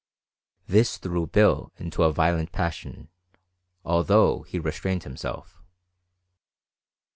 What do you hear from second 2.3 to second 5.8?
passion, although he restrained himself.